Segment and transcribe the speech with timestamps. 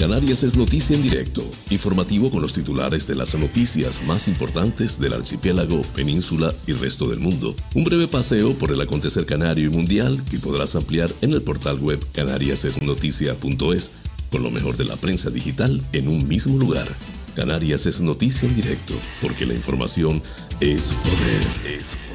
[0.00, 5.12] Canarias es noticia en directo, informativo con los titulares de las noticias más importantes del
[5.12, 7.54] archipiélago, península y resto del mundo.
[7.74, 11.78] Un breve paseo por el acontecer canario y mundial que podrás ampliar en el portal
[11.80, 13.90] web canariasesnoticia.es
[14.30, 16.88] con lo mejor de la prensa digital en un mismo lugar.
[17.36, 20.22] Canarias es noticia en directo, porque la información
[20.60, 21.76] es poder.
[21.76, 22.09] Es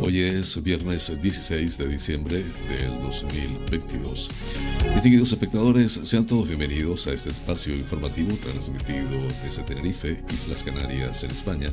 [0.00, 4.30] Hoy es viernes 16 de diciembre del 2022.
[4.94, 9.08] Distinguidos espectadores, sean todos bienvenidos a este espacio informativo transmitido
[9.42, 11.72] desde Tenerife, Islas Canarias, en España.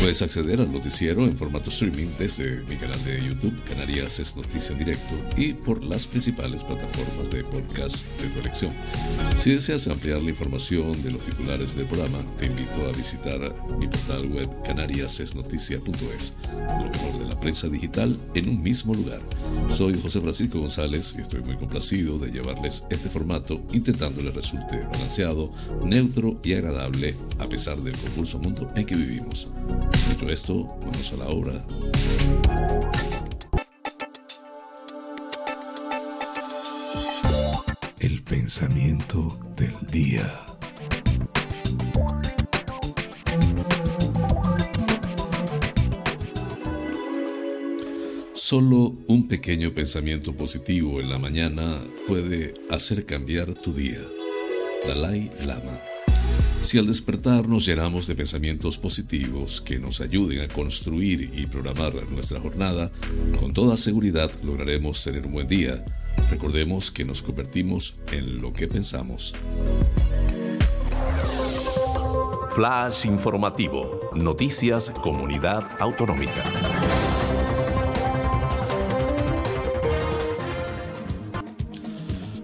[0.00, 4.72] Puedes acceder al noticiero en formato streaming desde mi canal de YouTube, Canarias es Noticia
[4.72, 8.72] en Directo, y por las principales plataformas de podcast de tu elección.
[9.36, 13.86] Si deseas ampliar la información de los titulares del programa, te invito a visitar mi
[13.86, 19.20] portal web canariasesnoticia.es, lo mejor de la prensa digital en un mismo lugar.
[19.68, 24.78] Soy José Francisco González y estoy muy complacido de llevarles este formato intentando le resulte
[24.90, 25.52] balanceado,
[25.84, 29.48] neutro y agradable a pesar del convulso mundo en que vivimos.
[30.08, 31.64] Dicho esto, vamos a la obra.
[37.98, 40.51] El pensamiento del día.
[48.52, 53.98] Solo un pequeño pensamiento positivo en la mañana puede hacer cambiar tu día.
[54.86, 55.80] Dalai Lama.
[56.60, 61.94] Si al despertar nos llenamos de pensamientos positivos que nos ayuden a construir y programar
[62.10, 62.92] nuestra jornada,
[63.40, 65.82] con toda seguridad lograremos tener un buen día.
[66.28, 69.34] Recordemos que nos convertimos en lo que pensamos.
[72.54, 74.10] Flash informativo.
[74.14, 76.44] Noticias Comunidad Autonómica.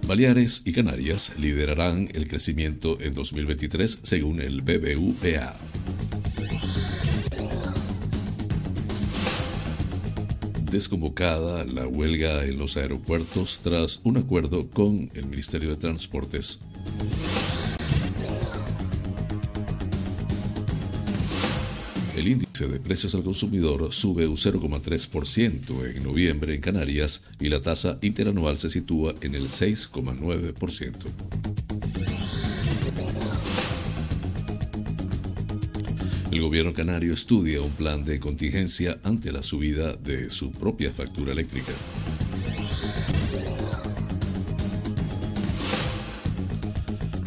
[0.09, 5.55] Baleares y Canarias liderarán el crecimiento en 2023 según el BBVA.
[10.71, 16.61] Desconvocada la huelga en los aeropuertos tras un acuerdo con el Ministerio de Transportes.
[22.19, 27.61] El índice de precios al consumidor sube un 0,3% en noviembre en Canarias y la
[27.61, 30.95] tasa interanual se sitúa en el 6,9%.
[36.29, 41.31] El gobierno canario estudia un plan de contingencia ante la subida de su propia factura
[41.31, 41.71] eléctrica.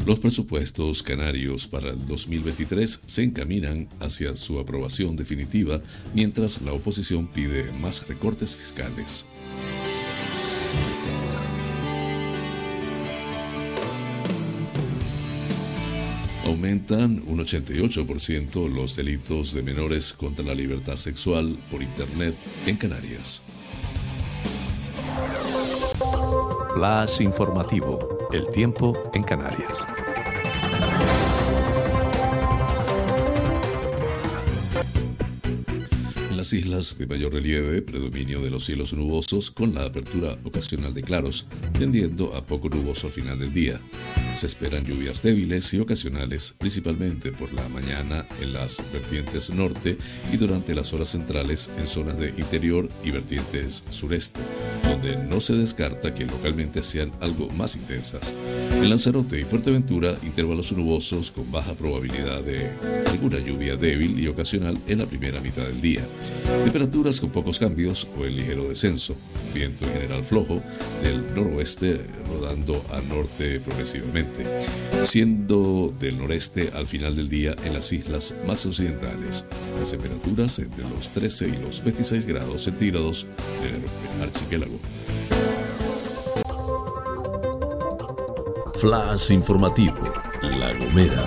[0.05, 5.81] Los presupuestos canarios para el 2023 se encaminan hacia su aprobación definitiva
[6.13, 9.27] mientras la oposición pide más recortes fiscales.
[16.45, 22.35] Aumentan un 88% los delitos de menores contra la libertad sexual por Internet
[22.67, 23.43] en Canarias.
[26.75, 28.12] Flash informativo.
[28.33, 29.87] El tiempo en Canarias.
[36.31, 40.95] En las islas de mayor relieve, predominio de los cielos nubosos con la apertura ocasional
[40.95, 41.47] de claros,
[41.79, 43.79] tendiendo a poco nuboso al final del día.
[44.33, 49.99] Se esperan lluvias débiles y ocasionales, principalmente por la mañana en las vertientes norte
[50.33, 54.41] y durante las horas centrales en zonas de interior y vertientes sureste,
[55.29, 58.35] no se descarta que localmente sean algo más intensas.
[58.71, 62.71] En Lanzarote y Fuerteventura, intervalos nubosos con baja probabilidad de
[63.11, 66.03] alguna lluvia débil y ocasional en la primera mitad del día.
[66.65, 69.17] Temperaturas con pocos cambios o en ligero descenso.
[69.55, 70.63] Viento en general flojo
[71.03, 74.47] del noroeste rodando a norte progresivamente
[75.03, 79.47] siendo del noreste al final del día en las islas más occidentales.
[79.79, 83.27] Las temperaturas entre los 13 y los 26 grados centígrados
[83.63, 84.79] en el archipiélago.
[88.77, 89.97] Flash informativo,
[90.43, 91.27] La Gomera.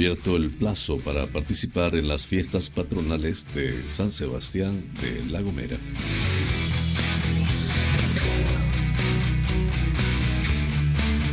[0.00, 5.76] abierto el plazo para participar en las fiestas patronales de San Sebastián de La Gomera.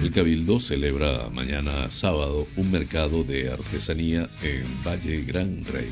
[0.08, 5.90] El Cabildo celebra mañana sábado un mercado de artesanía en Valle Gran Rey.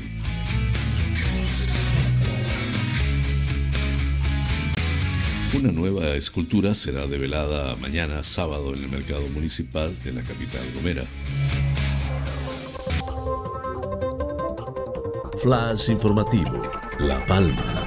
[5.52, 11.04] Una nueva escultura será develada mañana sábado en el mercado municipal de la capital gomera.
[15.42, 16.62] Flash informativo,
[17.00, 17.85] La Palma.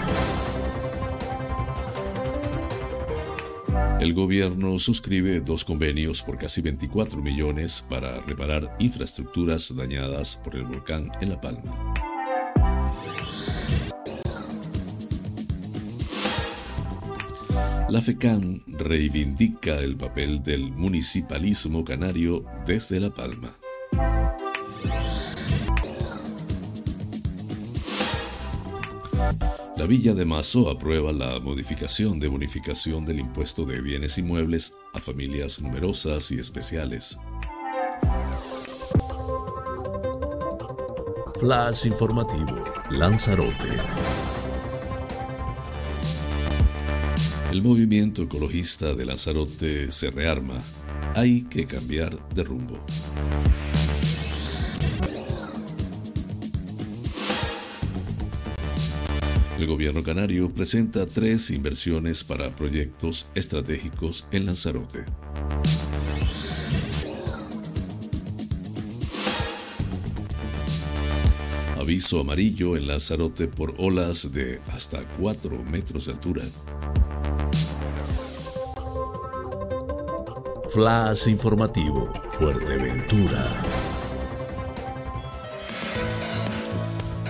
[4.00, 10.64] El gobierno suscribe dos convenios por casi 24 millones para reparar infraestructuras dañadas por el
[10.64, 11.94] volcán en La Palma.
[17.90, 23.54] La FECAN reivindica el papel del municipalismo canario desde La Palma.
[29.80, 35.00] La Villa de Mazo aprueba la modificación de bonificación del impuesto de bienes inmuebles a
[35.00, 37.18] familias numerosas y especiales.
[41.40, 43.70] Flash informativo, Lanzarote.
[47.50, 50.56] El movimiento ecologista de Lanzarote se rearma.
[51.16, 52.78] Hay que cambiar de rumbo.
[59.60, 65.04] El gobierno canario presenta tres inversiones para proyectos estratégicos en Lanzarote.
[71.78, 76.44] Aviso amarillo en Lanzarote por olas de hasta 4 metros de altura.
[80.70, 83.89] Flash informativo, Fuerteventura.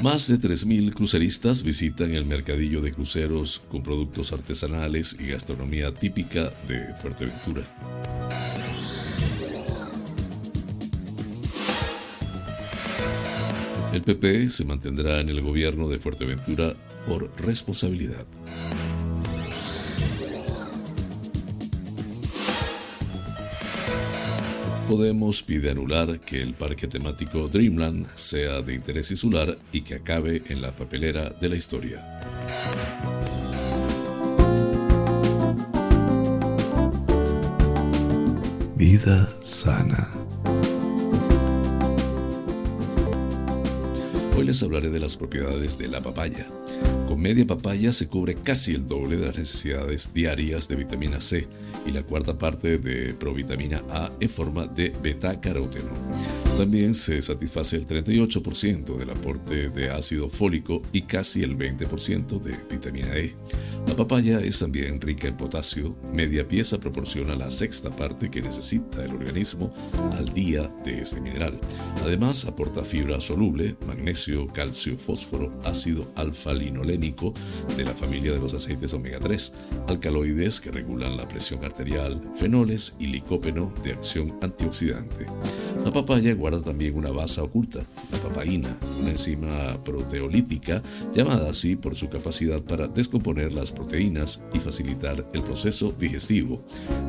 [0.03, 6.53] Más de 3.000 cruceristas visitan el mercadillo de cruceros con productos artesanales y gastronomía típica
[6.67, 7.63] de Fuerteventura.
[13.91, 16.73] El PP se mantendrá en el gobierno de Fuerteventura
[17.05, 18.25] por responsabilidad.
[24.89, 30.41] Podemos pide anular que el parque temático Dreamland sea de interés insular y que acabe
[30.49, 32.03] en la papelera de la historia.
[38.75, 40.09] Vida sana.
[44.35, 46.47] Hoy les hablaré de las propiedades de la papaya.
[47.07, 51.47] Con media papaya se cubre casi el doble de las necesidades diarias de vitamina C
[51.85, 55.89] y la cuarta parte de provitamina A en forma de beta-caroteno.
[56.57, 62.55] También se satisface el 38% del aporte de ácido fólico y casi el 20% de
[62.69, 63.33] vitamina E.
[63.89, 69.03] La papaya es también rica en potasio, media pieza proporciona la sexta parte que necesita
[69.03, 69.71] el organismo
[70.11, 71.57] al día de este mineral.
[72.03, 77.33] Además aporta fibra soluble, magnesio, calcio, fósforo, ácido alfa-linolénico
[77.75, 79.53] de la familia de los aceites omega 3,
[79.87, 85.25] alcaloides que regulan la presión arterial, fenoles y licópeno de acción antioxidante.
[85.83, 87.79] La papaya guarda también una base oculta,
[88.11, 94.59] la papaína, una enzima proteolítica llamada así por su capacidad para descomponer las proteínas y
[94.59, 96.61] facilitar el proceso digestivo.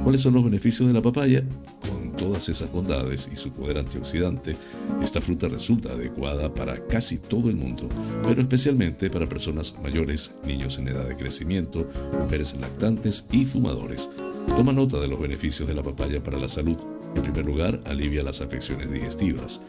[0.04, 1.42] ¿Cuáles son los beneficios de la papaya?
[1.88, 4.56] Con todas esas bondades y su poder antioxidante,
[5.02, 7.88] esta fruta resulta adecuada para casi todo el mundo,
[8.22, 11.88] pero especialmente para personas mayores, niños en edad de crecimiento,
[12.22, 14.10] mujeres lactantes y fumadores.
[14.46, 16.76] Toma nota de los beneficios de la papaya para la salud.
[17.16, 19.60] En primer lugar, alivia las afecciones digestivas.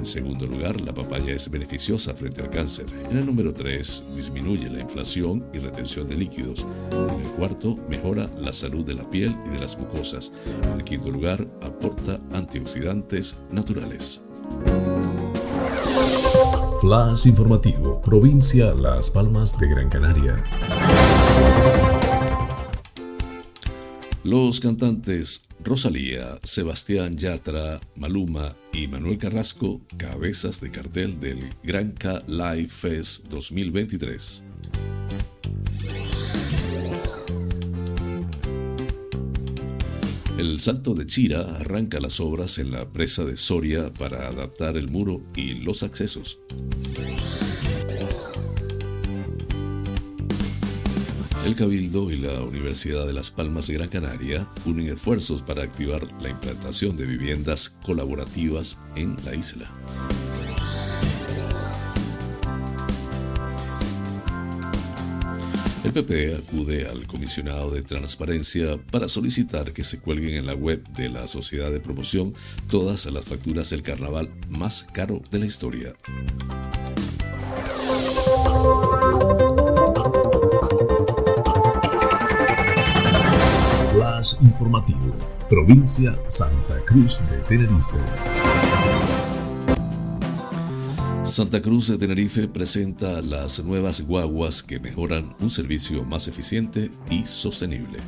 [0.00, 2.86] En segundo lugar, la papaya es beneficiosa frente al cáncer.
[3.10, 6.66] En el número 3, disminuye la inflación y retención de líquidos.
[6.90, 10.32] En el cuarto, mejora la salud de la piel y de las mucosas.
[10.62, 14.22] En el quinto lugar, aporta antioxidantes naturales.
[16.80, 20.42] Flash informativo, provincia Las Palmas de Gran Canaria.
[24.24, 32.68] Los cantantes Rosalía, Sebastián Yatra, Maluma y Manuel Carrasco, cabezas de cartel del Granca Live
[32.68, 34.44] Fest 2023.
[40.38, 44.88] El Salto de Chira arranca las obras en la presa de Soria para adaptar el
[44.88, 46.38] muro y los accesos.
[51.46, 56.06] El Cabildo y la Universidad de Las Palmas de Gran Canaria unen esfuerzos para activar
[56.20, 59.70] la implantación de viviendas colaborativas en la isla.
[65.82, 70.86] El PP acude al comisionado de transparencia para solicitar que se cuelguen en la web
[70.90, 72.34] de la sociedad de promoción
[72.68, 75.94] todas las facturas del carnaval más caro de la historia.
[84.42, 85.14] informativo.
[85.48, 87.96] Provincia Santa Cruz de Tenerife.
[91.24, 97.24] Santa Cruz de Tenerife presenta las nuevas guaguas que mejoran un servicio más eficiente y
[97.24, 97.98] sostenible.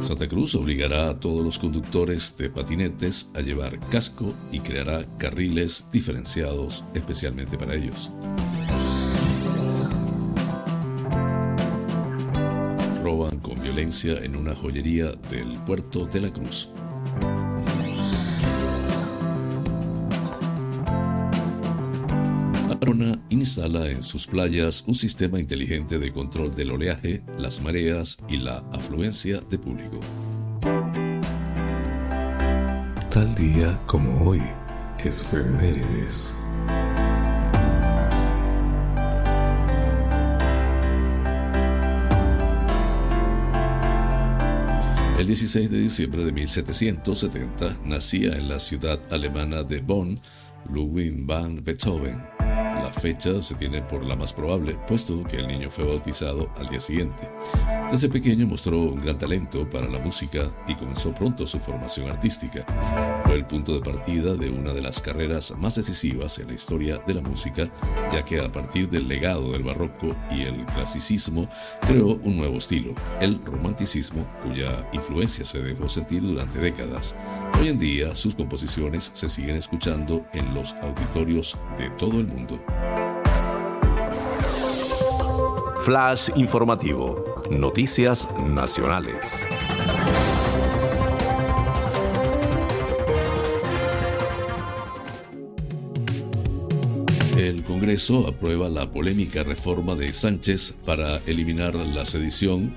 [0.00, 5.86] Santa Cruz obligará a todos los conductores de patinetes a llevar casco y creará carriles
[5.92, 8.12] diferenciados especialmente para ellos.
[13.90, 16.68] En una joyería del puerto de la Cruz.
[22.82, 28.36] Arona instala en sus playas un sistema inteligente de control del oleaje, las mareas y
[28.36, 30.00] la afluencia de público.
[33.10, 34.42] Tal día como hoy,
[36.06, 36.38] es.
[45.18, 50.16] El 16 de diciembre de 1770 nacía en la ciudad alemana de Bonn
[50.70, 52.22] Ludwig van Beethoven.
[52.38, 56.68] La fecha se tiene por la más probable, puesto que el niño fue bautizado al
[56.68, 57.28] día siguiente.
[57.90, 62.66] Desde pequeño mostró un gran talento para la música y comenzó pronto su formación artística.
[63.24, 66.98] Fue el punto de partida de una de las carreras más decisivas en la historia
[67.06, 67.66] de la música,
[68.12, 71.48] ya que a partir del legado del barroco y el clasicismo
[71.86, 72.92] creó un nuevo estilo,
[73.22, 77.16] el romanticismo, cuya influencia se dejó sentir durante décadas.
[77.58, 82.62] Hoy en día sus composiciones se siguen escuchando en los auditorios de todo el mundo.
[85.84, 87.37] Flash informativo.
[87.50, 89.46] Noticias nacionales.
[97.36, 102.74] El Congreso aprueba la polémica reforma de Sánchez para eliminar la sedición,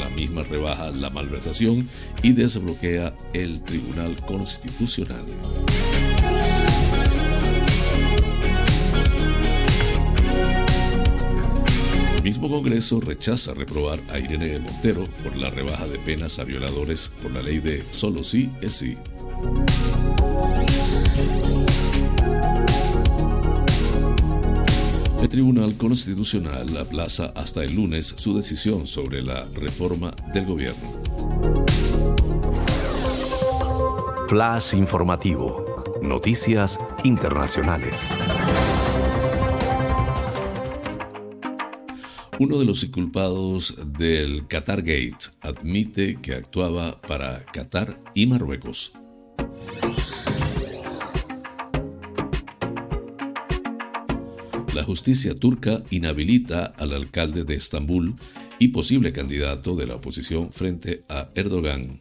[0.00, 1.88] la misma rebaja la malversación
[2.22, 5.26] y desbloquea el Tribunal Constitucional.
[12.28, 17.30] Mismo Congreso rechaza reprobar a Irene Montero por la rebaja de penas a violadores por
[17.30, 18.98] la ley de solo sí es sí.
[25.22, 31.00] El Tribunal Constitucional aplaza hasta el lunes su decisión sobre la reforma del gobierno.
[34.28, 35.64] Flash informativo.
[36.02, 38.18] Noticias internacionales.
[42.40, 48.92] Uno de los inculpados del Qatar Gate admite que actuaba para Qatar y Marruecos.
[54.72, 58.14] La justicia turca inhabilita al alcalde de Estambul
[58.60, 61.98] y posible candidato de la oposición frente a Erdogan.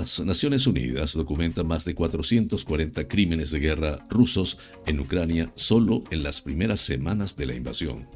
[0.00, 6.22] Las Naciones Unidas documentan más de 440 crímenes de guerra rusos en Ucrania solo en
[6.22, 8.08] las primeras semanas de la invasión.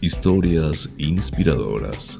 [0.00, 2.18] Historias inspiradoras.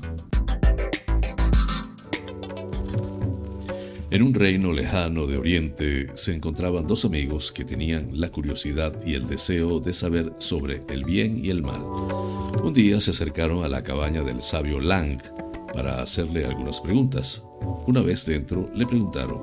[4.17, 9.13] En un reino lejano de Oriente se encontraban dos amigos que tenían la curiosidad y
[9.13, 11.83] el deseo de saber sobre el bien y el mal.
[12.63, 15.21] Un día se acercaron a la cabaña del sabio Lang
[15.75, 17.45] para hacerle algunas preguntas.
[17.87, 19.39] Una vez dentro le preguntaron,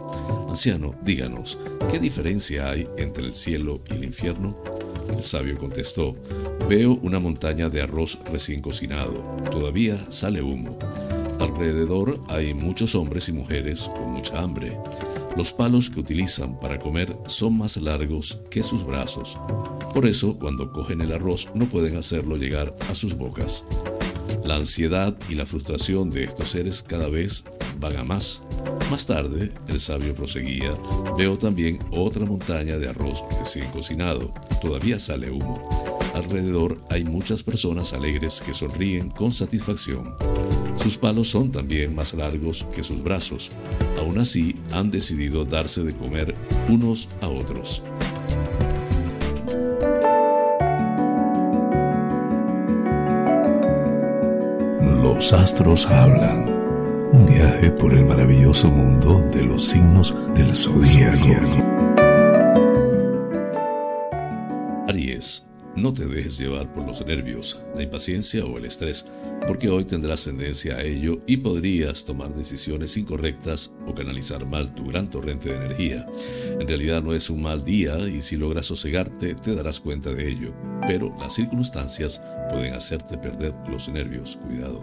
[0.50, 1.60] Anciano, díganos,
[1.92, 4.58] ¿qué diferencia hay entre el cielo y el infierno?
[5.16, 6.16] El sabio contestó,
[6.68, 10.80] Veo una montaña de arroz recién cocinado, todavía sale humo.
[11.40, 14.78] Alrededor hay muchos hombres y mujeres con mucha hambre.
[15.36, 19.40] Los palos que utilizan para comer son más largos que sus brazos.
[19.94, 23.66] Por eso, cuando cogen el arroz, no pueden hacerlo llegar a sus bocas.
[24.44, 27.46] La ansiedad y la frustración de estos seres cada vez
[27.80, 28.44] van a más.
[28.92, 30.78] Más tarde, el sabio proseguía,
[31.18, 34.34] veo también otra montaña de arroz recién cocinado.
[34.62, 35.68] Todavía sale humo.
[36.14, 40.14] Alrededor hay muchas personas alegres que sonríen con satisfacción.
[40.76, 43.52] Sus palos son también más largos que sus brazos.
[44.00, 46.36] Aún así, han decidido darse de comer
[46.68, 47.84] unos a otros.
[55.02, 56.52] Los astros hablan.
[57.14, 61.30] Un viaje por el maravilloso mundo de los signos del zodíaco.
[64.88, 69.08] Aries, no te dejes llevar por los nervios, la impaciencia o el estrés,
[69.48, 74.86] porque hoy tendrás tendencia a ello y podrías tomar decisiones incorrectas o canalizar mal tu
[74.88, 76.08] gran torrente de energía.
[76.60, 80.30] En realidad no es un mal día y si logras sosegarte te darás cuenta de
[80.30, 80.54] ello,
[80.88, 84.38] pero las circunstancias pueden hacerte perder los nervios.
[84.48, 84.82] Cuidado.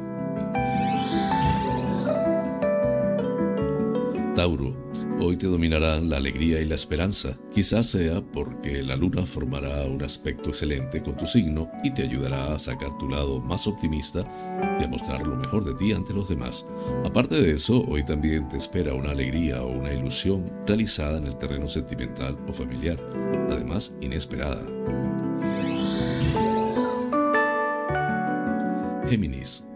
[4.34, 4.89] Tauro,
[5.22, 7.36] Hoy te dominarán la alegría y la esperanza.
[7.52, 12.54] Quizás sea porque la luna formará un aspecto excelente con tu signo y te ayudará
[12.54, 14.20] a sacar tu lado más optimista
[14.80, 16.66] y a mostrar lo mejor de ti ante los demás.
[17.04, 21.36] Aparte de eso, hoy también te espera una alegría o una ilusión realizada en el
[21.36, 22.98] terreno sentimental o familiar,
[23.50, 24.64] además inesperada.
[29.06, 29.69] Géminis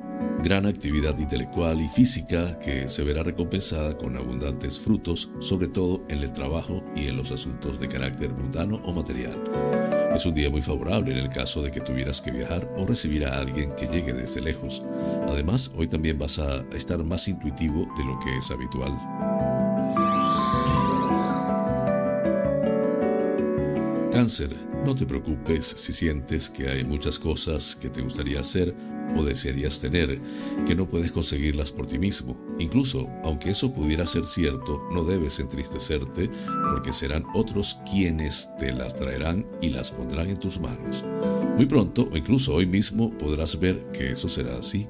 [0.45, 6.19] gran actividad intelectual y física que se verá recompensada con abundantes frutos, sobre todo en
[6.19, 9.43] el trabajo y en los asuntos de carácter mundano o material.
[10.15, 13.25] Es un día muy favorable en el caso de que tuvieras que viajar o recibir
[13.25, 14.83] a alguien que llegue desde lejos.
[15.29, 18.93] Además, hoy también vas a estar más intuitivo de lo que es habitual.
[24.13, 24.55] Cáncer,
[24.85, 28.75] no te preocupes si sientes que hay muchas cosas que te gustaría hacer
[29.17, 30.21] o desearías tener,
[30.67, 32.37] que no puedes conseguirlas por ti mismo.
[32.59, 36.31] Incluso, aunque eso pudiera ser cierto, no debes entristecerte
[36.71, 41.05] porque serán otros quienes te las traerán y las pondrán en tus manos.
[41.57, 44.89] Muy pronto, o incluso hoy mismo, podrás ver que eso será así.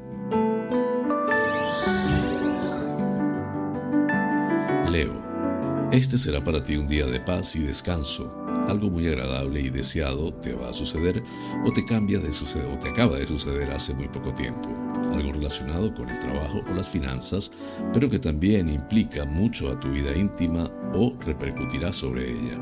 [4.91, 9.71] Leo, este será para ti un día de paz y descanso algo muy agradable y
[9.71, 11.23] deseado te va a suceder
[11.65, 14.69] o te cambia de suceder o te acaba de suceder hace muy poco tiempo.
[15.13, 17.53] Algo relacionado con el trabajo o las finanzas,
[17.93, 22.59] pero que también implica mucho a tu vida íntima o repercutirá sobre ella.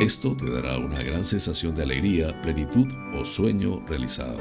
[0.00, 4.38] Esto te dará una gran sensación de alegría, plenitud o sueño realizado.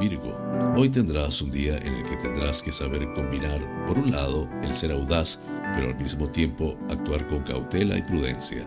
[0.00, 0.36] Virgo,
[0.76, 4.72] hoy tendrás un día en el que tendrás que saber combinar, por un lado, el
[4.72, 5.40] ser audaz
[5.74, 8.66] pero al mismo tiempo actuar con cautela y prudencia.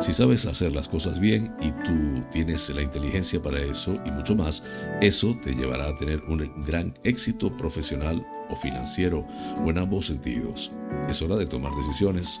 [0.00, 4.34] Si sabes hacer las cosas bien y tú tienes la inteligencia para eso y mucho
[4.34, 4.64] más,
[5.00, 9.26] eso te llevará a tener un gran éxito profesional o financiero
[9.64, 10.72] o en ambos sentidos.
[11.08, 12.40] Es hora de tomar decisiones.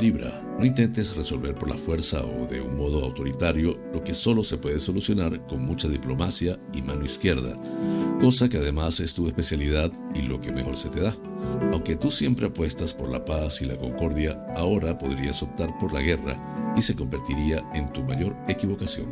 [0.00, 4.42] Libra, no intentes resolver por la fuerza o de un modo autoritario lo que solo
[4.42, 7.56] se puede solucionar con mucha diplomacia y mano izquierda
[8.22, 11.12] cosa que además es tu especialidad y lo que mejor se te da.
[11.72, 16.02] Aunque tú siempre apuestas por la paz y la concordia, ahora podrías optar por la
[16.02, 16.40] guerra
[16.76, 19.08] y se convertiría en tu mayor equivocación.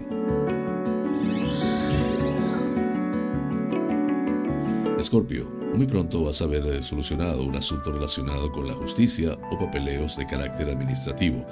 [4.97, 9.59] Escorpio, muy pronto vas a haber eh, solucionado un asunto relacionado con la justicia o
[9.59, 11.45] papeleos de carácter administrativo,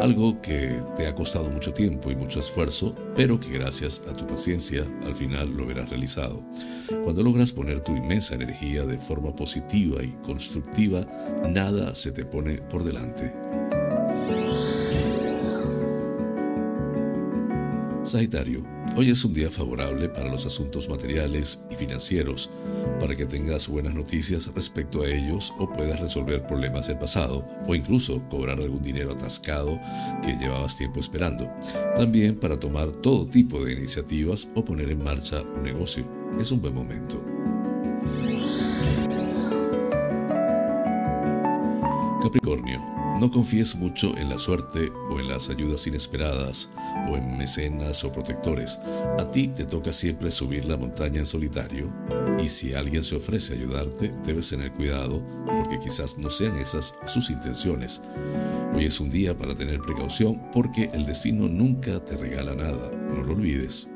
[0.00, 4.26] algo que te ha costado mucho tiempo y mucho esfuerzo, pero que gracias a tu
[4.26, 6.42] paciencia al final lo verás realizado.
[7.04, 11.04] Cuando logras poner tu inmensa energía de forma positiva y constructiva,
[11.48, 13.32] nada se te pone por delante.
[18.06, 18.62] Sagitario,
[18.96, 22.50] hoy es un día favorable para los asuntos materiales y financieros,
[23.00, 27.74] para que tengas buenas noticias respecto a ellos o puedas resolver problemas del pasado o
[27.74, 29.76] incluso cobrar algún dinero atascado
[30.24, 31.50] que llevabas tiempo esperando.
[31.96, 36.04] También para tomar todo tipo de iniciativas o poner en marcha un negocio.
[36.40, 37.35] Es un buen momento.
[43.20, 46.70] No confíes mucho en la suerte o en las ayudas inesperadas
[47.08, 48.78] o en mecenas o protectores.
[49.18, 51.90] A ti te toca siempre subir la montaña en solitario
[52.42, 56.94] y si alguien se ofrece a ayudarte, debes tener cuidado porque quizás no sean esas
[57.06, 58.02] sus intenciones.
[58.74, 63.22] Hoy es un día para tener precaución porque el destino nunca te regala nada, no
[63.22, 63.88] lo olvides.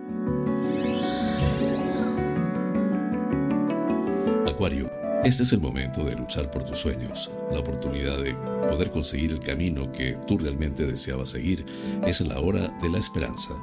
[5.23, 7.31] Este es el momento de luchar por tus sueños.
[7.53, 8.33] La oportunidad de
[8.67, 11.67] poder conseguir el camino que tú realmente deseabas seguir
[12.07, 13.55] es la hora de la esperanza.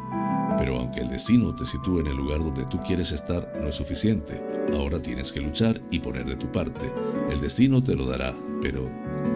[0.60, 3.76] Pero aunque el destino te sitúe en el lugar donde tú quieres estar, no es
[3.76, 4.39] suficiente.
[4.74, 6.91] Ahora tienes que luchar y poner de tu parte.
[7.32, 8.88] El destino te lo dará, pero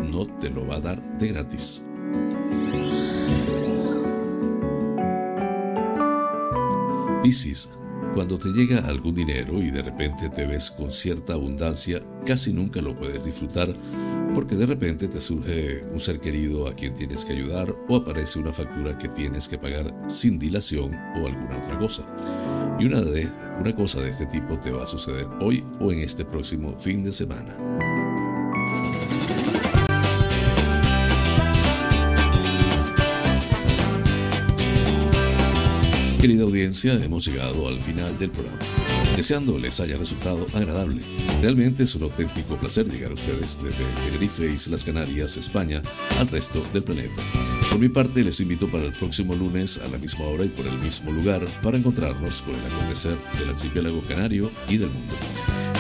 [0.03, 1.84] no te lo va a dar de gratis.
[7.23, 7.69] Piscis
[8.13, 12.82] cuando te llega algún dinero y de repente te ves con cierta abundancia, casi nunca
[12.82, 13.74] lo puedes disfrutar
[14.34, 18.39] porque de repente te surge un ser querido a quien tienes que ayudar o aparece
[18.39, 22.04] una factura que tienes que pagar sin dilación o alguna otra cosa.
[22.80, 26.00] Y una, de, una cosa de este tipo te va a suceder hoy o en
[26.00, 27.90] este próximo fin de semana.
[36.21, 38.60] Querida audiencia, hemos llegado al final del programa.
[39.15, 41.01] Deseando les haya resultado agradable.
[41.41, 45.81] Realmente es un auténtico placer llegar a ustedes desde Tenerife, Islas Canarias, España,
[46.19, 47.23] al resto del planeta.
[47.71, 50.67] Por mi parte, les invito para el próximo lunes a la misma hora y por
[50.67, 55.15] el mismo lugar para encontrarnos con el acontecer del archipiélago canario y del mundo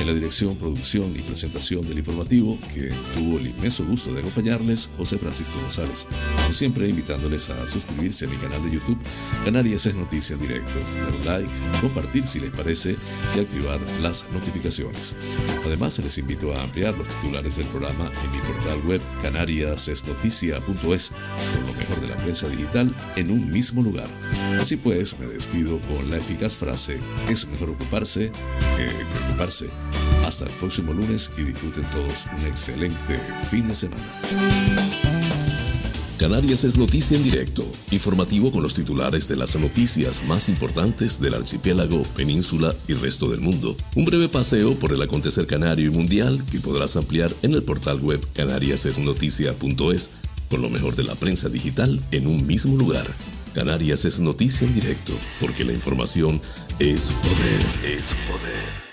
[0.01, 4.89] en la dirección, producción y presentación del informativo, que tuvo el inmenso gusto de acompañarles,
[4.97, 6.07] José Francisco González.
[6.37, 8.97] Como siempre, invitándoles a suscribirse a mi canal de YouTube,
[9.45, 12.95] Canarias es Noticia en Directo, dar like, compartir si les parece
[13.35, 15.15] y activar las notificaciones.
[15.65, 21.11] Además, les invito a ampliar los titulares del programa en mi portal web canariasesnoticia.es,
[21.53, 24.09] con lo mejor de la prensa digital en un mismo lugar.
[24.59, 28.31] Así pues, me despido con la eficaz frase, es mejor ocuparse
[28.75, 29.69] que preocuparse.
[30.31, 34.01] Hasta el próximo lunes y disfruten todos un excelente fin de semana.
[36.17, 41.33] Canarias es noticia en directo, informativo con los titulares de las noticias más importantes del
[41.33, 43.75] archipiélago, península y resto del mundo.
[43.97, 47.99] Un breve paseo por el acontecer canario y mundial que podrás ampliar en el portal
[47.99, 50.11] web canariasesnoticia.es
[50.49, 53.05] con lo mejor de la prensa digital en un mismo lugar.
[53.53, 56.41] Canarias es noticia en directo, porque la información
[56.79, 58.90] es poder, es poder.